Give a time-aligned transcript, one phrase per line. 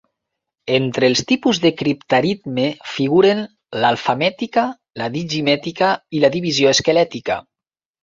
[0.77, 2.65] Entre els tipus de criptaritme
[2.95, 3.45] figuren
[3.85, 4.67] l'alfamètica,
[5.03, 7.43] la digimètica i la divisió esquelètica.